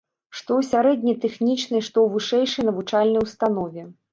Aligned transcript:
Што 0.37 0.51
ў 0.61 0.67
сярэдняй 0.69 1.17
тэхнічнай, 1.27 1.85
што 1.89 1.97
ў 2.07 2.15
вышэйшай 2.15 2.69
навучальнай 2.71 3.25
установе. 3.29 3.89